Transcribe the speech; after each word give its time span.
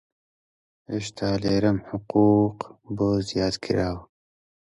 هەشتا 0.91 1.29
لیرەم 1.43 1.77
حقووق 1.87 2.59
بۆ 2.95 3.09
زیاد 3.29 3.55
کراوە 3.63 4.01